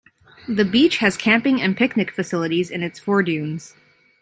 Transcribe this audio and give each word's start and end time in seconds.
The 0.49 0.65
beach 0.65 0.97
has 0.97 1.15
camping 1.15 1.61
and 1.61 1.77
picnic 1.77 2.09
facilities 2.09 2.71
in 2.71 2.81
its 2.81 2.99
foredunes. 2.99 3.75